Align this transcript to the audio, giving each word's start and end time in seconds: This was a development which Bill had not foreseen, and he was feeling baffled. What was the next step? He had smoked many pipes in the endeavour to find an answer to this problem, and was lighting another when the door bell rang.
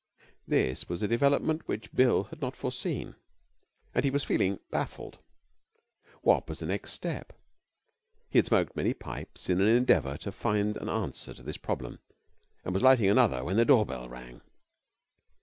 This 0.47 0.89
was 0.89 1.03
a 1.03 1.07
development 1.07 1.67
which 1.67 1.93
Bill 1.93 2.23
had 2.23 2.41
not 2.41 2.55
foreseen, 2.55 3.13
and 3.93 4.03
he 4.03 4.09
was 4.09 4.23
feeling 4.23 4.57
baffled. 4.71 5.19
What 6.23 6.49
was 6.49 6.57
the 6.57 6.65
next 6.65 6.93
step? 6.93 7.33
He 8.27 8.39
had 8.39 8.47
smoked 8.47 8.75
many 8.75 8.95
pipes 8.95 9.47
in 9.47 9.59
the 9.59 9.65
endeavour 9.65 10.17
to 10.17 10.31
find 10.31 10.75
an 10.77 10.89
answer 10.89 11.35
to 11.35 11.43
this 11.43 11.57
problem, 11.57 11.99
and 12.65 12.73
was 12.73 12.81
lighting 12.81 13.11
another 13.11 13.43
when 13.43 13.57
the 13.57 13.63
door 13.65 13.85
bell 13.85 14.09
rang. 14.09 14.41